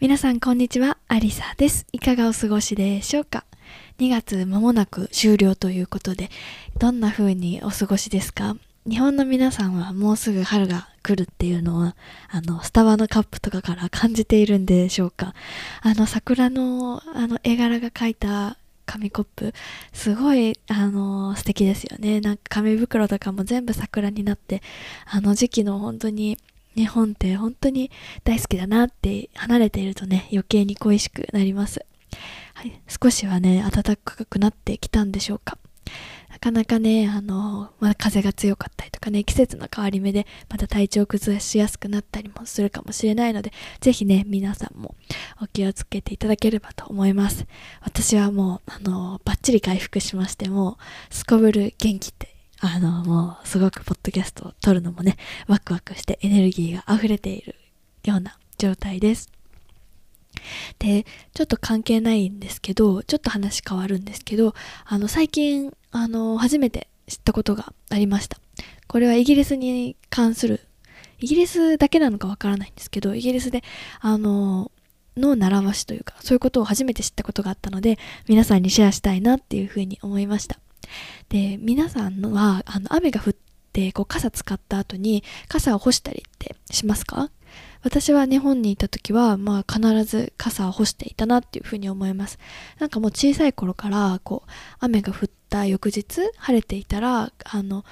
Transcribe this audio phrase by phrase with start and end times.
[0.00, 0.96] 皆さんこんにちは。
[1.08, 1.86] アリサです。
[1.92, 3.44] いかがお過ごしでしょうか
[3.98, 6.30] ？2月間もなく終了ということで
[6.78, 8.56] どんな風にお過ごしですか？
[8.88, 11.96] 日本の皆さんはもうすぐ春が来るっていうのは
[12.30, 15.34] あのスタバのカップとかから感じているんでしょうか？
[15.82, 19.52] あの桜のあの絵柄が描いた紙コップ
[19.92, 22.22] すごいあの素敵ですよね。
[22.22, 24.62] なんか紙袋とかも全部桜になって
[25.04, 26.38] あの時期の本当に
[26.76, 27.90] 日本って本当に
[28.24, 31.84] 大好きだなって離れているとね余計に恋しくなります、
[32.54, 35.58] はい、少しはね暖かくなってきたんでしょうか
[36.30, 44.94] なかなかね、あの、まあ、風が強かったりとかね、季節の変わり目でまた体調崩しやすくなったりもするかもしれないので、ぜひね、皆さんも
[45.42, 47.46] お気をつけていただければと思います。
[47.82, 50.78] 私はもう、あの、バッチリ回復しまして、も
[51.10, 55.16] う、すこぶる元気ってあの、もうすごくポッドキャストを撮るのもね、
[55.48, 57.56] ワクワクしてエネルギーが溢れている
[58.04, 59.30] ような状態です。
[60.78, 68.38] で、ちょっと関係ないんですけど、ちょっと話変わるんですけど、あの、最近、あの、初めて知ったことがありました。
[68.86, 70.60] これはイギリスに関する、
[71.18, 73.62] イギリスだけなのかわからないんですけど、イギリスで、
[74.00, 74.70] あの、
[75.16, 80.58] の習わしというか、そういうことを初めて知ったことがあったので、皆さんにシェアしたいなっていうふうに思いました。
[81.28, 83.32] で皆さんはあの雨が降っ
[83.72, 87.30] てこう傘使った後に傘を干したりってしますか？
[87.82, 92.38] 私は日本にいた時は、まあ、必ず傘を干していたなっていうふうに思います。
[92.78, 94.50] なんかもう小さい頃からこう
[94.80, 97.84] 雨が降った翌日晴れていたらあの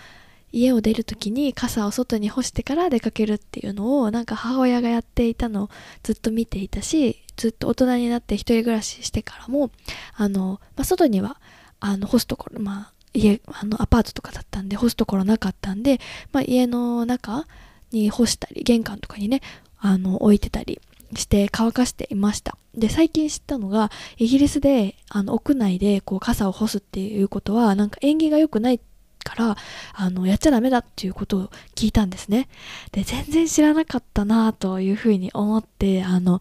[0.53, 5.71] 家を出る時に傘を外に干してから出かけるっていうのをなんか母親がやっていたのを
[6.03, 9.71] ずっと見ていたしずっと大人になって一人暮らししてからも
[10.15, 11.41] あの、まあ、外には
[11.81, 16.00] あの干すところまあ家あのアパートとかだったんで干すところなかったんで、
[16.33, 17.47] まあ、家の中
[17.91, 19.41] に干したり玄関とかにね
[19.78, 20.81] あの置いてたり
[21.15, 22.56] して乾かしていました。
[22.75, 28.81] で最近知ったのがイギリスであの屋内でこう傘を干すっていうことはなんか縁起が良くない
[29.25, 29.56] から
[29.94, 32.49] あのやっちゃダメだっていうことを聞いたんですね。
[32.93, 36.41] で全然知らなかったなというふうに思ってあの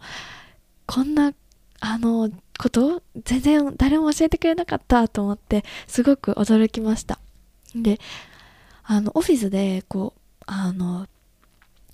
[0.86, 1.34] こんな
[1.80, 3.04] あのこと？
[3.24, 7.20] 全然誰も教えてくれなかったと思ってすごく驚きました。
[7.76, 8.00] で
[8.84, 11.08] あのオフィスでこうあの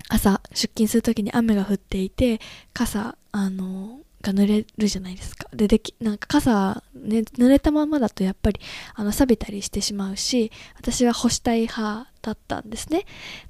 [0.10, 2.40] 朝出勤する時に雨が降っていて
[2.74, 5.50] 傘あのが濡れるじゃないですか。
[5.54, 8.60] でできなんか傘、ね、濡れたままだとやっぱり
[8.94, 13.06] あの錆びたりしてしまうし私は干したい派だったんですね。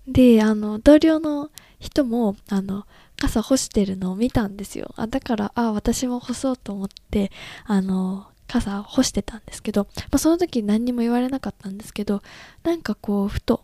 [0.08, 2.88] であの同僚の人もあの
[3.20, 4.94] 傘干してるのを見たんですよ。
[4.98, 7.32] あだからあ私も干そうと思って
[7.66, 12.22] あの傘干してたんですけど、まあ、その時何にも言われなかったんですけど
[12.64, 13.64] なんかこうふと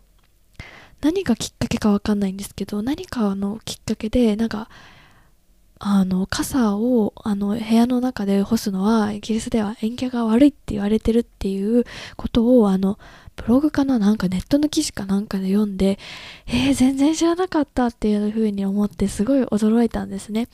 [1.00, 4.68] 何がきっかけかわかんないんですけど何かのきっかけでなんか
[5.82, 11.84] あの傘をあの部屋の中で干すのはイギリスでは縁起が悪いって言われてるっていう
[12.16, 12.98] ことをあの
[13.36, 15.98] ブログかななんかネットの記事かなんかで読んで、
[16.46, 20.48] えー、全然知らなかったっていうふうに思ってすごい驚いたんですね。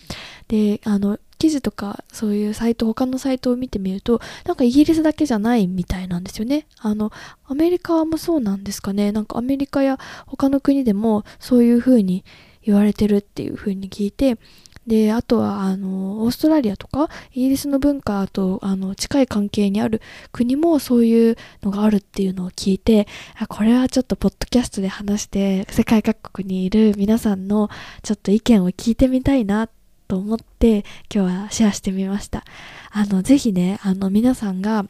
[0.46, 6.66] で、あの、記事とかそういうサイト、他のサイトを見てみると、なんかイギリスだけじゃないみたいなんですよね。
[6.78, 7.10] あの、
[7.46, 9.10] アメリカもそうなんですかね。
[9.10, 12.24] なんかアメリカや他の国でもそういうふうに
[12.62, 14.38] 言われてるっていうふうに聞いて、
[14.86, 27.68] で、あとは、あの、オーストラリアとか、イギリスの文化と、あの、近い関係にある国もそういうのがあるっていうのを聞いて、あこれはちょっとポッドキャストで話して、世界各国にいる皆さんの
[28.02, 29.68] ちょっと意見を聞いてみたいな
[30.06, 32.44] と思って、今日はシェアしてみました。
[32.92, 34.86] あの、ぜひね、あの、皆さんが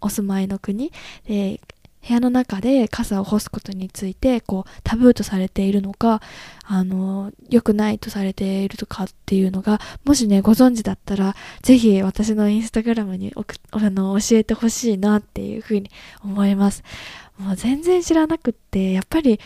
[0.00, 0.92] お住まいの国
[1.26, 1.60] で、
[2.06, 6.20] 部屋の中で傘を干すことについてこうタブーとされているのか
[6.64, 13.34] あの良くないとされているとかっていうのがもしねご存知だったらぜひ私のインスタグラムに
[13.72, 15.90] あの教えてほしいなっていうふうに
[16.22, 16.84] 思います。
[17.38, 19.40] もう全然知らなくってやっぱり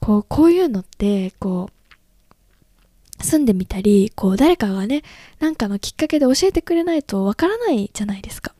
[0.00, 5.02] こうこういうのってこう住んでみたりこう誰かがね
[5.40, 8.53] 何かのきっかけで教えてくれないとわからないじゃないですか。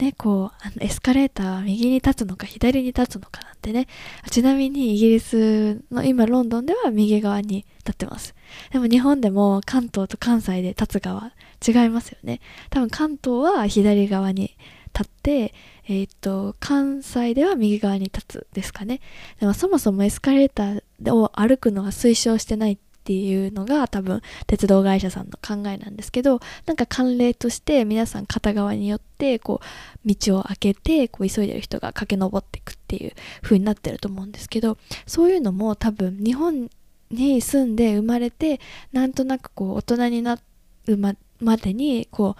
[0.00, 3.86] ね、こう、あのエスカレーターは右に立つのか左に立つのかなんてね、
[4.30, 8.34] ちなみにイギリスの今ロンドンでは右側に立ってます。
[8.72, 11.32] でも日本でも関東と関西で立つ側
[11.66, 12.40] 違いますよね。
[12.70, 14.56] 多分関東は左側に
[14.94, 15.54] 立って、
[15.86, 19.00] えっ、と、関西では右側に立つですかね。
[19.38, 29.60] でもそもそもエスカレーターを歩くのは推奨してないってていうのが多分鉄道会社さんの考えなんですけどなんか慣例として皆さん片側によってこ
[30.04, 33.12] う道を開けてこう急いでる人が駆け上っていくっていう
[33.42, 34.78] 風になってると思うんですけど
[35.08, 36.70] そういうのも多分日本
[37.10, 38.60] に住んで生まれて
[38.92, 40.38] なんとなくこう大人にな
[40.86, 42.36] るままでにこ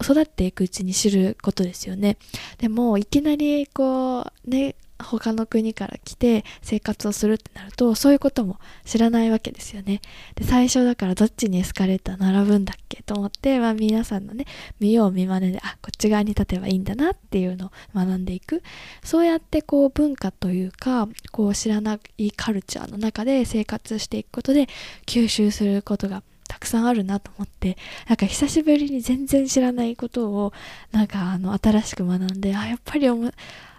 [0.00, 2.18] う育っていくうちに知ることですよね。
[2.58, 10.00] でもいきなりこうね他の国から来て生活をするってなるとそういうことも知らないわけですよね。
[10.34, 14.46] で最初だからどっちにエスカレーター並ぶんだっけと思って、まあ、皆さんのね
[14.80, 18.62] 見よう見まねであこっち側に立てばいいんだなっていうのを学んでいく。
[19.04, 24.68] そうやってこう文化というかこう知らないカルチャーの中で生活していくことで
[25.06, 26.22] 吸収することが
[26.52, 30.52] たくさんあるなと思ってなんか久しぶりに全然知らないことを
[30.90, 33.32] なんかあの新しく学んであやっぱりおも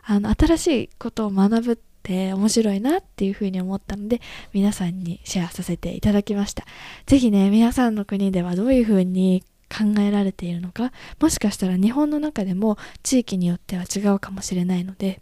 [0.05, 4.21] あの新しいことを学ぶって面白いなっていうふうに思ったので
[4.53, 6.65] 皆さんにシェアさせていただきました。
[7.05, 15.19] 是非ね皆さんの国ではどういうふうに考えられているのかもしかしたら日本の中でも地域によっては違うかもしれないので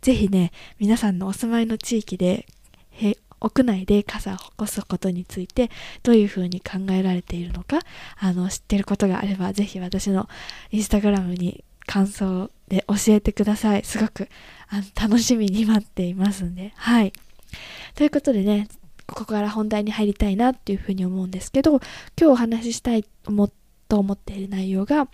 [0.00, 0.50] 是非ね
[0.80, 2.46] 皆さんのお住まいの地域で
[3.40, 5.70] 屋内で傘を起こすことについて
[6.02, 7.80] どういうふうに考えられているのか
[8.18, 10.28] あの知ってることがあれば是非私の
[10.70, 13.84] インスタグラムに感想で教えてください。
[13.84, 14.28] すごく
[14.68, 16.72] あの楽しみに待っていますんで。
[16.76, 17.12] はい。
[17.94, 18.68] ということでね、
[19.06, 21.80] ここから本題に入りたいなっていうふうに思うんですけど、今
[22.16, 23.30] 日お話ししたいと
[23.98, 25.08] 思っている内容が、あ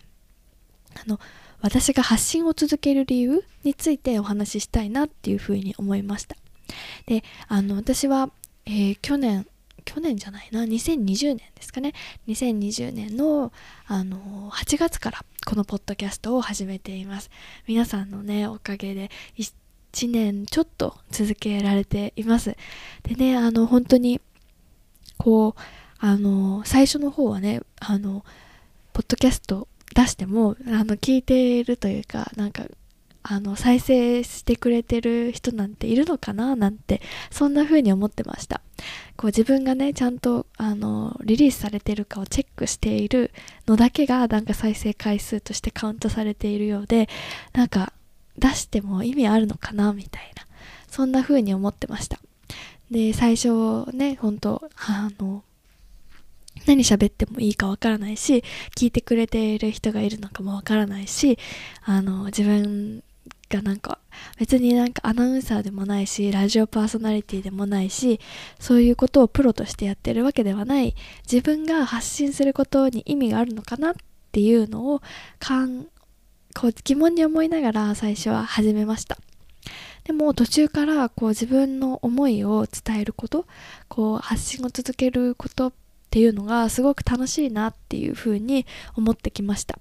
[1.06, 1.20] の、
[1.60, 6.36] 私が発信を続ける理由についてお話ししたいなっていうふうに思いました。
[7.06, 8.30] で、あの、私は、
[8.66, 9.46] えー、去年、
[9.84, 11.92] 去年じゃないな、2020年ですかね。
[12.28, 13.52] 2020年の、
[13.86, 17.30] あの、8月からこのポッドキャストを始めています。
[17.66, 22.56] 皆さんのね、おかげで1年ちょっと続けられています。
[23.02, 24.20] でね、あの、本当に、
[25.18, 25.60] こう、
[25.98, 28.24] あの、最初の方はね、あの、
[28.92, 32.64] ポッドキャスト出しても、あの、聞いているというか、なんか、
[33.22, 38.60] あの再生してくれてる人なんているのかななんてそんな風に思ってました。
[39.16, 43.30] こう自分がねちゃんとあのリリースされてるかをチェックしている
[43.66, 47.08] のだけがなんか再生回数としてカウントされているようで
[47.52, 47.92] なんか
[48.38, 50.46] 出しても意味あるのかなみたいな
[50.88, 52.18] そんな風に思ってました。
[52.90, 55.44] で最初ね本当あの
[56.66, 58.44] 何喋ってもいいかわからないし
[58.76, 61.38] 聞いてくれている人がいるのかもわからないし
[61.84, 63.02] あの自分
[63.52, 63.98] がなんか
[64.38, 68.18] 別になんかアナウンサーでもないしラジオパーソナリティでもないし
[68.58, 70.94] そういうことをプロとしてやってるわけではない。
[71.30, 73.94] 自分が発信することに意味があるのかなっ
[74.32, 75.02] ていうのを
[75.38, 75.86] かん
[76.54, 79.18] こう疑問に思いながら最初は始めました。
[80.04, 83.46] でも途中からこう自分の思いを伝えること
[83.88, 85.72] こう発信を続けることっ
[86.10, 88.66] ていうのがすごく楽しいなっていうふうに
[88.96, 89.78] 思ってきました。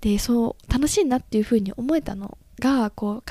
[0.00, 3.30] でそう楽しいなっていうふうに思えたのがこう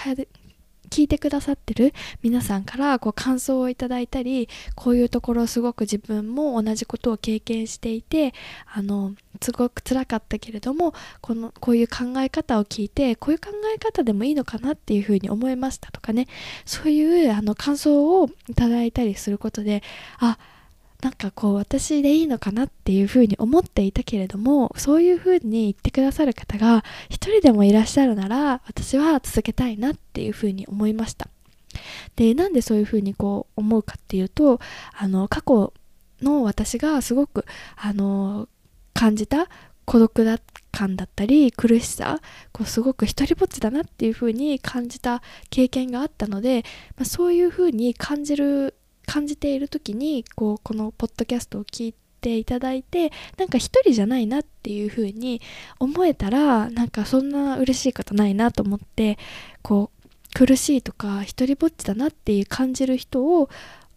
[0.93, 8.35] 聞いてくださってる皆さんからこう感想をいただいたりこういうところすごく自分も同じことを経験していて
[8.71, 16.27] あのすごく辛かったけれどもこのこういう考え方を聞いてこういう考え方でもいいのかなっていうふうに思いましたとかね。
[16.63, 19.81] そういうあの感想をいただいたりすることで
[20.19, 20.37] あ
[21.03, 31.27] なんかこう私でいいのかなっていうふうに思っていたけれどもそういうふうに言ってくださる方が一人でもいらっしゃるなら私は続けたいなっていうふうに思いました。
[32.15, 34.61] でなんでそういうふうにこう思うかっていうと
[34.97, 35.73] あの過去
[36.21, 37.45] の私がすごく
[37.75, 38.47] あの
[38.93, 39.49] 感じた
[39.83, 40.39] 孤独だ
[40.71, 42.21] 感だったり苦しさ
[42.53, 46.63] こうすごく一人ぼっちだなっていうふうに感じた経験があったので、
[46.95, 55.41] まあ、そういうふうに感じる感じている時にこうこのポッドキャストを聞いていただいてなんか一人じゃないなっていう風に
[55.79, 59.17] 思えたらなんかそんな嬉しいことないなと思って
[59.61, 63.49] こう苦しいとか一人ぼっちだなっていう感じる人を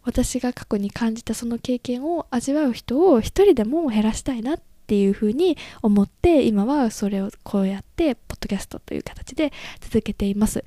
[0.04, 10.64] 私が過去に感じたその経験を味わう人を一人でも減らしたいなっていうふうに思って今はそれをこうやってポッドキャストという形で続けています。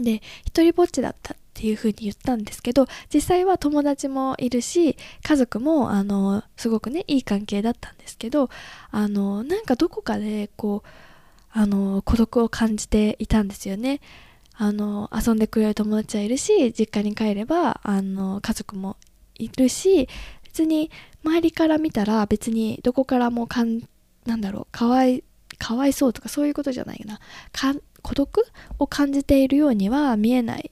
[0.00, 8.48] で一人ぼっちだったっていう風に言ったんですけど実際は友達もいるし家族もあのすごくねいい関係だったんですけど
[8.90, 10.88] あのなんかどこかでこう
[11.50, 14.00] あの孤独を感じていたんですよね。
[14.54, 18.96] あの遊んでくれる友達はいるし実家に帰ればあの家族も
[19.34, 20.08] いるし
[20.44, 20.90] 別に
[21.24, 23.80] 周りから見たら別にどこからもかん
[24.26, 25.24] なんだろうかわい
[25.58, 27.18] かわいそうとかそういうことじゃないな。
[27.52, 28.46] か孤独
[28.78, 30.70] を感じているようには見えない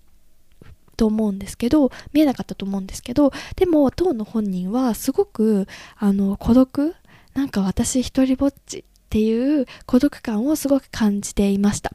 [1.00, 5.66] と思うんですけど見えなかったと思うんですけどでも当の本人はすごく
[5.97, 6.95] あの孤独
[7.33, 11.92] なんか私一人ぼっちっていう孤独感をすごく感じていました。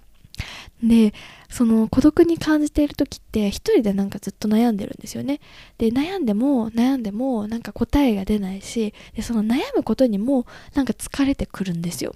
[0.83, 1.13] で
[1.49, 5.39] その孤独に感じている時って一人でなんかずっと悩んでるんですよね。
[5.77, 12.15] で悩んでも悩んでもなんか答えが出ないしでその悩むことにもなんか疲れてくるんですよ。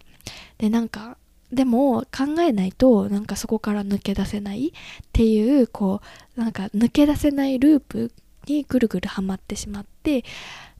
[0.57, 1.17] でなんか
[1.51, 4.71] でも考えないとなんかそこから抜け出せないっ
[5.11, 6.01] ていうこ
[6.37, 8.11] うなんか抜け出せないループ
[8.45, 10.23] にぐるぐるはまってしまって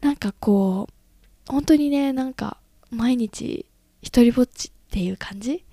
[0.02, 2.58] なんかこう本当にねなんか
[2.92, 3.66] 毎日
[4.02, 5.64] 一人ぼっちっていう感じ？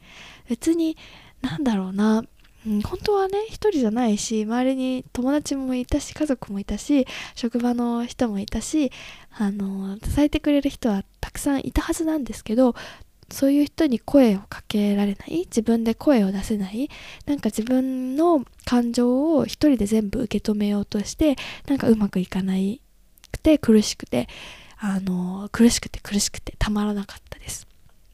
[0.49, 0.97] 別に
[1.43, 2.25] なんだろうな、
[2.67, 8.91] うん、本当はね一人じゃないし周りに友達もいたし家族もいたし職場の人もいたし
[9.39, 12.75] あの支えてくれる人はたくさんいたはずなんですけど
[13.31, 15.41] そういう人に声をかけられない？
[15.47, 16.89] 自分で声を出せない？
[17.27, 22.81] なんか自分の感情を一人で全部受け止めようとしてなんかうまくいかない
[23.33, 24.29] くて苦しくて
[24.79, 27.67] あの苦しくて苦しくてたまらなかったです。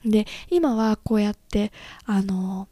[0.04, 1.72] で今はこうやって
[2.06, 2.68] あの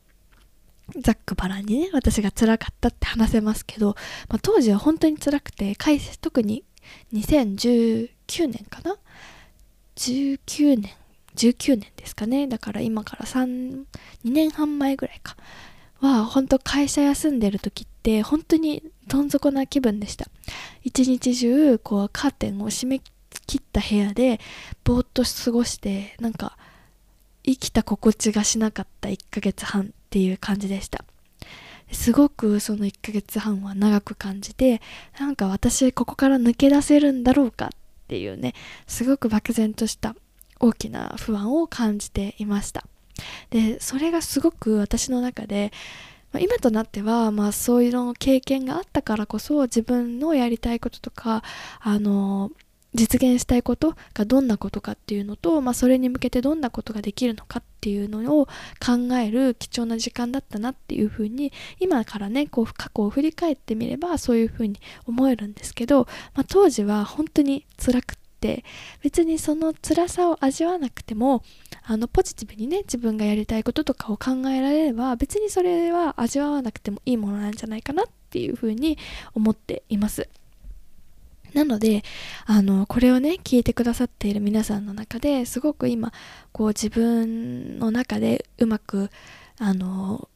[0.98, 3.94] ざっくばらんにね私が辛かったって話せますけど、
[4.28, 5.76] まあ、当時は本当に辛くて
[6.20, 6.64] 特に
[7.12, 8.08] 2019
[8.48, 8.96] 年かな
[9.94, 10.90] ？19年
[11.40, 12.46] 19年ですかね。
[12.46, 13.84] だから今から3
[14.24, 15.36] 2年半前ぐらいか。
[16.00, 20.26] は本当会社休んでる時って本当にどん底な気分でした。
[20.82, 23.00] 一日中こうカーテンを閉め
[23.46, 24.40] 切った部屋で
[24.84, 26.56] ぼーっと過ごしてなんか
[27.44, 31.04] 生きた心地がしなかった1ヶ月半っていう感じでした。
[31.92, 34.80] すごくその1ヶ月半は長く感じて
[35.18, 37.68] なんか私ここから抜け出せるんだろうかっ
[38.08, 38.54] ていうね
[38.86, 40.14] すごく漠然とした
[40.60, 42.84] 大きな不安を感じていました。
[43.50, 45.72] でそれがすごく私の中で
[46.38, 51.42] 今となっては、まあ、そういうの経験があったからこそ自分のやりたいこととか
[51.80, 52.52] あの
[52.94, 68.64] 実現したいことがどんなことかっていうのと、まあ、それに向けてどんなことができるのかっていうのを考える貴重な時間だったなっていうふうに今からねこう過去を振り返ってみればそういうふうに思えるんですけど、まあ、当時は本当に辛くって
[69.02, 71.42] 別にその辛さを味わわなくても
[71.82, 78.98] あのポジティブにね自分がやりたいこととかを考えられれば別にそれは味わわなくてもいいものなんじゃないかなっていうふうに
[79.34, 80.28] 思っています。
[81.52, 82.04] なので
[82.46, 86.12] あのこれをね聞いてくださっている皆さんの中ですごく今
[86.52, 89.10] こう自分の中でうまく
[89.58, 90.28] あの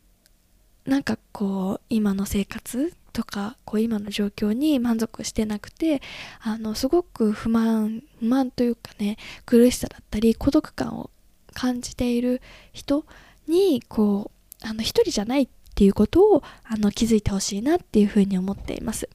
[0.87, 6.03] なんかこう今の生活とかこう今の状況に満足してなくて
[6.41, 9.17] あのすごく不満不満というかね
[9.47, 11.11] 苦しさだったり孤独感を
[11.55, 12.43] 感じている
[12.73, 13.07] 人
[13.47, 19.09] にこうあの一人じゃないっていうことをあの気づいてほしいなっていうふうに思っています。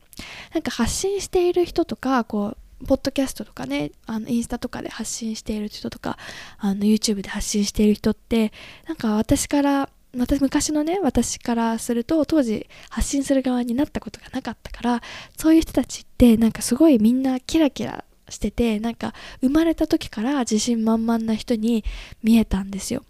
[0.53, 6.18] なんか発信している人とかこうポッドキャストとかねあのインスタとかで発信している人とか
[6.58, 8.53] あの YouTube で発信している人って
[8.88, 15.01] なんか私から私昔のね私からすると当時発信する側になったことがなかったから
[15.38, 21.84] そういう人たちってなんかすごいみんなキラキラしててなんか生まれた時から自信満々な人に
[22.24, 23.04] 見えたんですよ。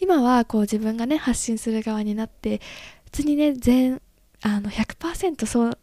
[0.00, 2.60] 今はこう自分がね発信する側になって
[3.04, 4.00] 普通にね全
[4.42, 5.78] あの100%そう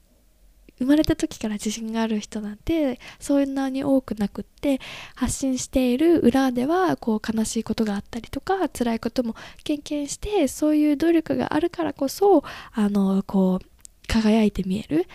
[0.79, 4.79] 生まれた時から自信がある人なんてそんなに多くなくって
[5.15, 12.43] 発信している裏ではこう悲しいことがあったりとか辛いことも経験してそういう努力があるからこそ
[12.73, 13.67] あのこう
[14.07, 15.07] 輝いて見える。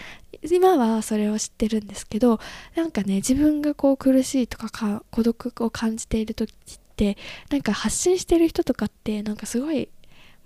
[0.50, 2.40] 今はそれを知ってるんですけど
[2.75, 6.54] なんかね自分がこう苦しいとか孤独を感じている時っ
[6.97, 7.16] て
[7.49, 9.88] なんか発信してる人とかってなんかすごい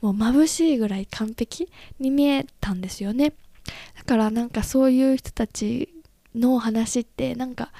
[0.02, 3.32] もう眩しいぐらい完璧に見えたんですよね。
[3.96, 5.88] だからなんかそういう人たち
[6.34, 7.72] の話ってなんか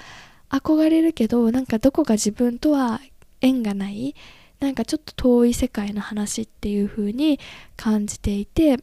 [0.49, 3.01] 憧れるけどなんかどこか自分とは
[3.41, 4.15] 縁がない
[4.59, 7.39] なんかちょっと遠い世界の話っていう風に
[7.75, 8.77] 感じていて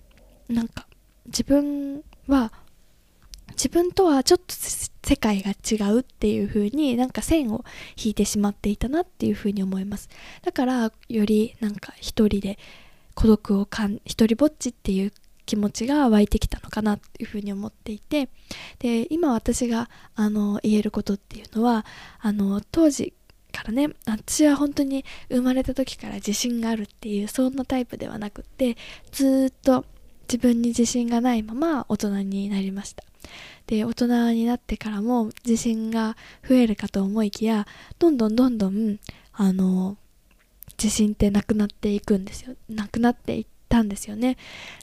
[0.48, 0.86] なんか
[1.26, 2.52] 自分は
[3.50, 4.54] 自分とはちょっと
[5.04, 7.64] 世界が違うっていう風になんか線を
[7.96, 10.08] 引いてしまっていたなっていう風に思います。
[10.42, 12.58] だからよりなんか一人で
[13.14, 15.12] 孤独をかん一人ぼっちっていう
[15.46, 18.28] 気持ちが湧いてきたのかなっていうふうに思っていて
[18.78, 21.84] で今私があの言えることっていうのは
[22.20, 23.12] あの当時
[23.52, 28.76] からね私は本当に生まれた時から自信があるっていうそんなタイプではなくって
[29.12, 29.84] ずっと
[30.22, 33.04] 自分に自信がないまま大人になりました。
[33.66, 37.66] で大人になってからも自信が増えるかと思いきや
[37.98, 38.98] どんどんどんどん
[39.32, 39.96] あの
[40.76, 42.56] 自信ってなくなっていくんですよ。
[42.68, 44.36] なくなっていったんですよね。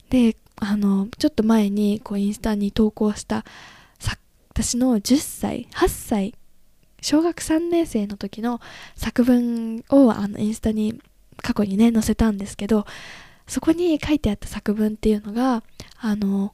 [0.10, 3.44] であのちょっと前にこうインスタに投稿した
[4.52, 6.34] 私の10歳8歳
[7.02, 8.60] 小学3年生の時の
[8.96, 11.02] 作文をあのインスタに
[11.42, 12.86] 過去にね載せたんですけど
[13.48, 15.64] そこに書いてあった作文っていうのが
[16.00, 16.54] あの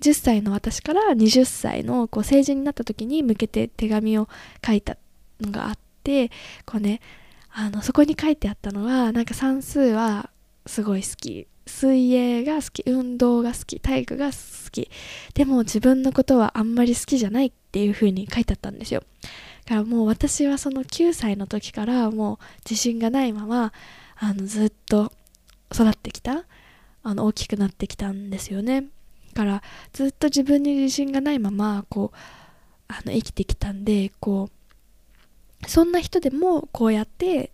[0.00, 4.26] 10歳の私から20歳のこう成人になった時に向けて手紙を
[4.66, 4.96] 書いた
[5.40, 6.30] のがあって
[6.64, 7.00] こうね
[7.52, 10.30] あのそこに書いてあったのはなんか算数は
[10.66, 11.46] すごい好き。
[11.66, 14.90] 水泳が好き運動が好き体育が好き。
[15.34, 19.02] でも自分のことはあんまり好きじゃないっていう風に書いてあったんですよ。
[19.64, 23.72] だからもう私はその9歳の時からもう自信がないまま
[24.16, 25.12] あのずっと
[25.72, 26.44] 育ってきた
[27.02, 28.84] あの大きくなってきたんですよね。
[29.32, 32.16] だからずっと自分に自信がないままこう
[32.88, 34.50] あの生きてきたんでこ
[35.62, 37.50] うそんな人でもこうやって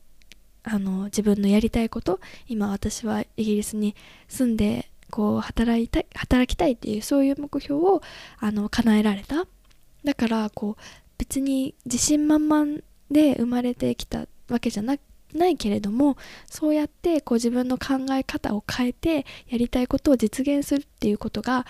[0.62, 3.94] あの自分のやりたいこと今私はイギリスに
[4.28, 8.02] 住んでこう働いたい働きたいっていうそういう目標を
[8.38, 9.46] あの叶えられた。
[10.04, 10.82] だからこう
[11.18, 14.96] 別に自信満々で生まれてきたわけじゃな
[15.34, 21.66] ないけれどもそうやってこう自分の考え方を変えてやりたいことを実現するっていうことが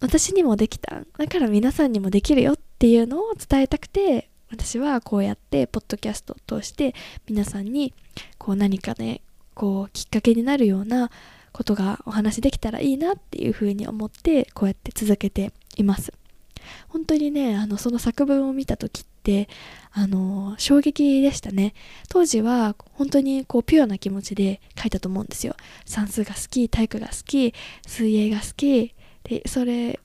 [0.00, 1.02] 私にもできた。
[1.18, 6.94] だから皆さんにもできるよっていうのを伝えたくて私はこうやってポッドキャストを通して
[7.28, 7.92] 皆さんに
[8.38, 9.20] こう何かね
[9.54, 11.10] こうきっかけになるような
[11.52, 16.12] ことがお話できたらいいなっていうふうに思ってこうやって続けています。
[16.88, 19.48] 本当にねあのその作文を見た時って
[19.92, 21.74] あの衝撃でしたね。
[22.08, 25.56] 当時は本当にこうピュアな気持ちで書いたと思うんですよ。
[25.84, 27.54] 算数が好き体育が好き
[27.86, 28.94] 水泳が好き。
[29.24, 29.98] でそれ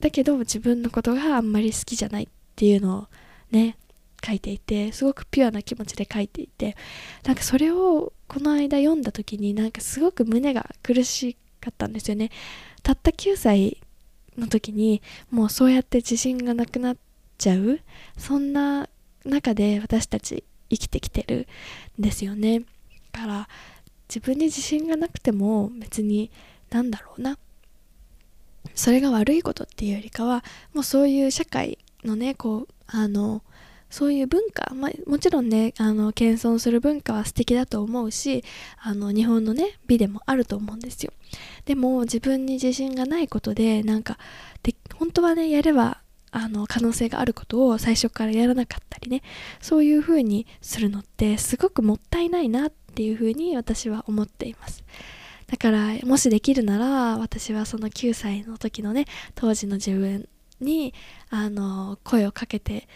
[0.00, 3.06] だけど自分のことがあんまり好きじゃないっていうのを
[3.50, 3.76] ね
[4.24, 6.76] 書いていてすごくピュアな気持ちで書いていて
[7.24, 12.30] なんかそれをこの間読んだ時になんかすごく胸が苦しかったんですよね。
[12.82, 13.80] たった9歳
[14.36, 16.96] の時にもうそうやって自信がなくなっ
[17.38, 17.80] ちゃう
[18.16, 18.88] そんな
[19.24, 21.46] 中で私たち生きてきてる
[21.98, 22.62] んですよね。
[23.12, 23.48] だから
[24.08, 26.30] 自分に自信がなくても別に
[26.70, 27.38] なんだろうな。
[28.74, 33.42] それが悪いことっていうよりかはもうそういう社会のねこうあの
[33.90, 38.44] そういう文化、まあ、もちろんねあの謙遜する文化は素敵だと思うし
[38.82, 41.12] あの日本のね美でもあると思うんですよ。
[41.64, 44.18] でも自分に自信がないことでなんか
[44.62, 49.22] で本当はねやればあの可能性があることを最初からやらなかったりね
[49.60, 54.84] そういう風にするのってすごくもったいないなっていう風に私は思っています。
[55.46, 60.28] だからもしできるなら私はその9歳の時のね当時の自分
[60.60, 60.94] に
[61.30, 62.88] あの声をかけて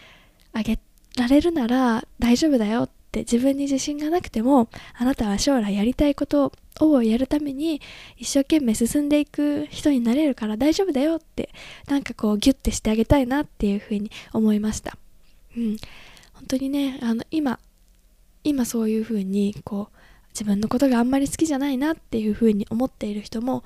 [0.53, 0.79] あげ
[1.17, 7.81] られるなら大丈夫だよって自分に自信がなくてもあなたは将来やりたいことをやるために
[8.17, 11.49] 一生懸命進んでいく人になれるから大丈夫だよって
[11.87, 14.97] なんかこうギュッてしてあげたいなっていうふうに思いました。
[15.55, 15.77] うん。
[16.33, 17.59] 本当にねあの今
[18.43, 19.97] 今そういうふうにこう
[20.33, 23.63] 自分のことがあんまり好きじゃないなっていうふうに思っている人も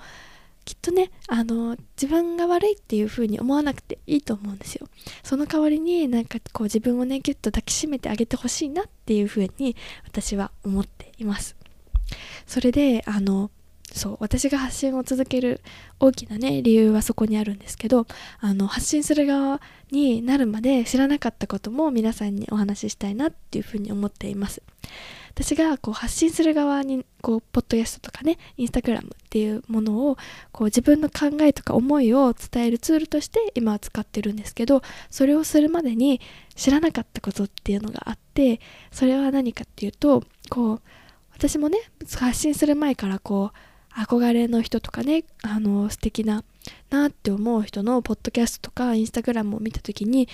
[0.65, 4.87] きっとねあの自分が悪いっていう風に思わなくていいと思うんですよ。
[5.23, 9.75] その代わりになんかこう自分をねギュッと抱きしめてあげてほしいなっていう風に
[10.05, 11.55] 私は思っています。
[12.47, 13.51] それであの
[13.91, 15.61] そう私が発信を続ける
[15.99, 18.07] 大きなね理由はそこにあるんですけど
[18.39, 24.61] あの発信する側になるまで知らなかったことも皆さんにお話ししたいなっていうふうに思っています。
[25.35, 30.17] 私がこう発信する側にこうポッドキャストとかねインスタグラムっていうものを
[30.53, 36.21] こう自分の考えとか思いを伝えるツールとして今は使ってるんですけどそれをするまでに
[36.55, 40.81] 知らなかったことっていうのがあってそれは何かっていうとこう
[41.33, 41.79] 私もね
[42.17, 46.45] 発信する前からこう憧れの人とかねあの素敵な
[46.89, 50.29] なって思う人のポッドキャストとかインスタグラムを見た時に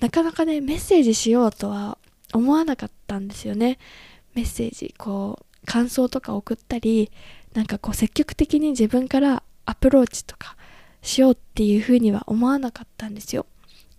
[0.00, 1.98] なかなかねメッセージしようとは
[2.32, 3.78] 思わなかったんですよね。
[4.38, 7.10] メッセージこう感想とか送ったり
[7.54, 10.56] なんかこう積極的に自分からアプローチとか
[11.02, 13.46] しようっていうふうには思わなかったんですよ。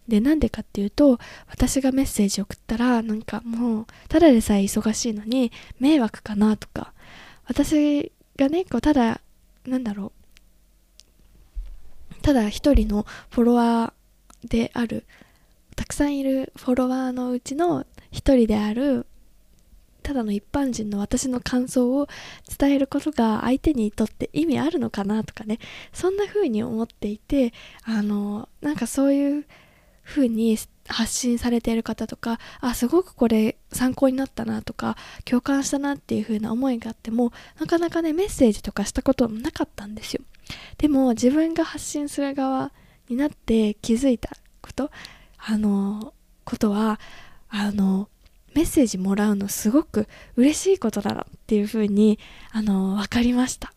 [0.08, 6.94] でなんでかっていうと私がメッセージ送ったらなんかもうただでさえ忙しいのに迷惑かなとか
[7.46, 9.20] 私がねこうただ
[9.68, 10.14] なんだろ
[12.18, 15.06] うただ一人のフォロワーである
[15.76, 19.06] たくさんいるフォロワーのうちの一人である
[20.04, 22.08] ただの一般人の私の感想を
[22.58, 25.60] 伝えることが相手にとって意味あるのかなとかね。
[25.94, 29.46] そんな風に思っていてあのなんかそういう
[30.04, 30.58] 風に
[30.88, 40.24] 発信されている方とかあすごくこれ参考になったなとか共感したなっていう風な思いがあってもなかなかねメッセージとかしたこともなかったんですよ。
[40.80, 42.72] でも自分が発信する側
[43.08, 44.32] になって気づいた
[44.62, 44.90] こと
[45.38, 47.00] あのことは
[47.50, 48.10] あの
[48.54, 52.20] メッセージもらうのすごく嬉しいことだなっていう風に
[52.52, 53.74] あの分かりました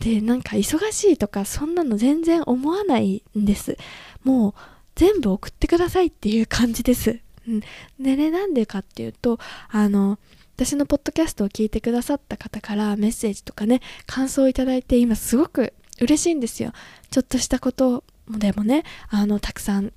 [0.00, 3.76] でなんか忙しいとかそんなの全然思わないんです
[4.24, 4.54] もう
[4.94, 7.20] 全部送ってくださいっていう感じです。
[7.48, 7.60] うん、
[7.98, 9.38] でね、なんでかっていうと、
[9.70, 10.18] あの、
[10.56, 16.72] 私のポッドキャストを聞いてくださった方からメッセージとかね、感想をいただいて今すごく嬉しいんですよ。
[17.10, 19.92] ちょっとしたことでもね、あの、たくさん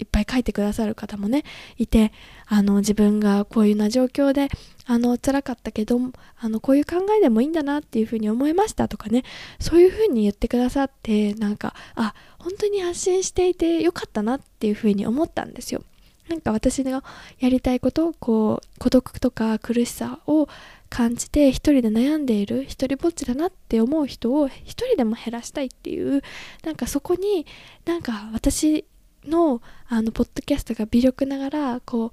[0.00, 1.44] いっぱい書いてくださる方もね
[1.76, 2.12] いて
[2.46, 4.48] あの自分がこういうような状況で
[4.86, 6.00] あの辛かったけど
[6.40, 9.24] あのこういう考えでもいいんだなっていうふうに思いましたとかね
[9.60, 15.84] そういうふうに言ってくださってなんかあ本当に発信していてよかったなっていうふうに思ったんですよ。
[16.30, 17.02] なんか私が
[17.40, 20.48] やりたいことこう孤独とか苦しさを
[20.88, 26.22] 感じて一人で悩んでいる一人ぼっちだなって思う人を一人でも減らしたいっていう
[26.64, 27.46] なんかそこに
[27.84, 28.84] なんか私
[29.26, 32.12] のあのポッドキャストが微力ながらこう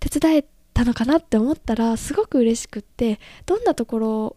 [0.00, 4.36] 手伝えたのかなって思ったらすごく嬉しくってどんなところ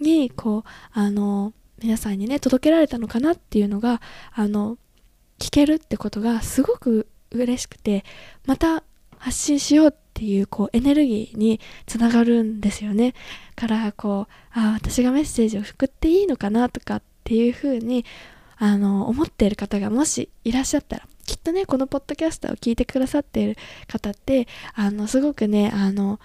[0.00, 4.00] にこうあの皆さんにね届けられたのかなっていうのが
[4.32, 4.78] あの
[5.38, 8.04] 聞けるってことがすごく嬉しくて
[8.46, 8.82] また
[9.18, 13.14] 発信しようっていうこうエネルギーにつながるんですよね。
[13.56, 18.04] からこうあ私がメッセージを送っていいのかなとかっていうふうに
[18.56, 23.56] あの思っている方がもしいらっしゃったらきっとねこのポッドキャスターを聞いてくださっている
[23.86, 26.20] 方ってあのすごくねあの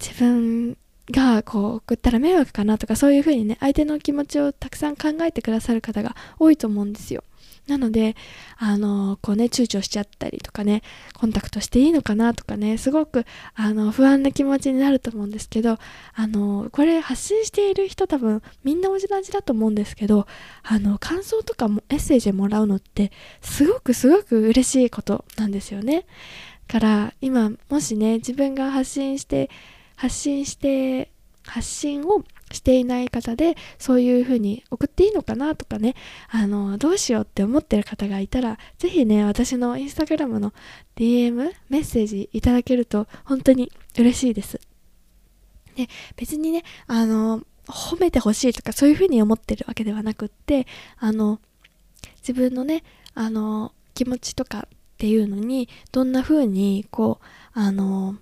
[0.00, 0.76] 自分
[1.10, 7.24] がこう送ったら迷惑かなとかそういうふうにね相手の気持ちをたくさん考えてくださる方が多いと思うんですよ。
[7.68, 8.16] なので、
[8.56, 10.82] あの、こうね、躊躇しちゃったりとかね、
[11.14, 15.78] コンタクトしていいのかなとかね、すごく、あの、不安な気持ちになると思うんですけど、
[16.14, 20.26] あの、これ発信している人多分、みんな同じだと思うんですけど、
[20.62, 26.06] あの、感想とかもメッセージもらうのって、すごくすごく嬉しいことなんですよね。
[26.66, 29.50] から、今、もしね、自分が発信して、
[29.96, 31.10] 発信して、
[31.48, 35.94] 発信をしていない方でそういう風に送っていいのかなとかね。
[36.30, 40.52] あのどうしようって思ってる方がいたら是非ね私のインスタグラムの
[40.96, 44.60] DM メッセージいただけると本当に嬉しいです。
[45.76, 50.66] で別にねあの褒めてほしいとかそういう風に思ってるわけではなくって
[50.98, 51.40] あの
[52.16, 52.82] 自分のね
[53.14, 58.16] あの気持ちとかっていうのにどんな風にこうあの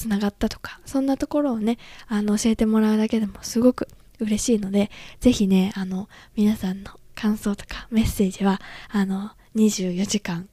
[0.00, 1.76] つながったとかそんなところをね
[2.08, 3.86] あの教えてもらうだけでもすごく
[4.18, 10.48] 嬉しいので是非ねあの皆さんの感想とかメッセージはあの24時間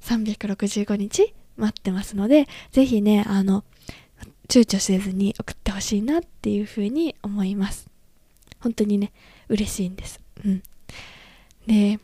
[0.00, 3.64] 365日待ってますので是非ねあの
[4.48, 7.88] 躊躇せずに送ってほしいなっていうふうに思います。
[8.60, 9.12] 本当にね
[9.48, 10.20] 嬉しいんです。
[10.44, 10.62] うん。
[11.66, 11.98] で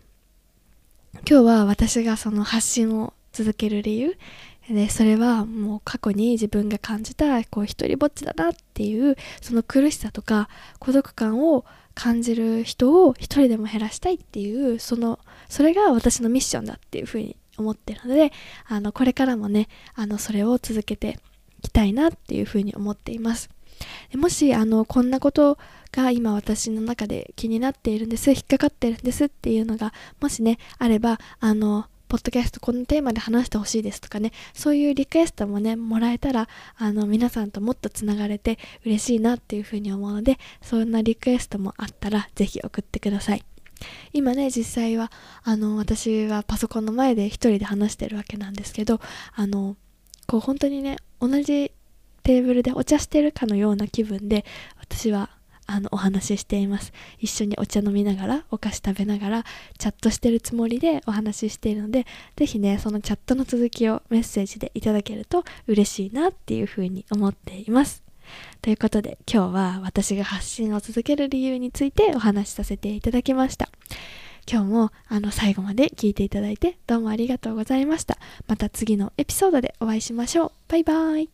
[1.29, 4.17] 今日は私がその発信を続ける理由
[4.71, 18.33] でそれはもう過去に自分が感じたこう一人ぼっちだなっていうその苦しさとか孤独感を感じる人を一人でも減らしたいっていうそのそれが私のミッションだっていうふうに思ってるので
[18.69, 21.19] あのこれからもねあのそれを続けて
[21.59, 23.51] いきたいなっていうふうに思っています。
[24.15, 25.59] もしあのこんなこと
[25.91, 43.45] が今私の中で気になっているんです引っかかってるんですっていうのがもしねあればあのポッドキャストこのテーマで話してほしいですとかねそういうリクエストもねもらえたらあの皆さんともっとつながれて嬉しいなっていうふうに思うのでそんなリクエストもあったら是非送ってください。
[44.13, 45.11] 今ね実際は
[45.45, 49.01] あの私はパソコンの前で一人で話してるわけなんですけど
[49.35, 49.77] あの
[50.27, 51.73] こう本当にね同じ
[52.25, 54.45] テーブルでお茶してるかのような気分で
[54.81, 55.31] 私は
[55.71, 56.93] あのお話ししています。
[57.19, 59.45] 一緒にお茶飲みながらお菓子食べながら
[59.79, 62.07] チャットしてるつもりでお話ししているので
[62.37, 68.03] 是非ねそのチャットの続きをメッセージでいただけると嬉しいなっていうふうに思っています。
[68.63, 73.69] ということで今日は私が発信を続ける理由についてお話しさせていただきました。
[74.51, 78.19] 今日もあの最後まで聞いていただいてどうもありがとうございました。
[78.49, 80.53] また次のエピソードでお会いしましょう。
[80.69, 81.31] バイバーイ。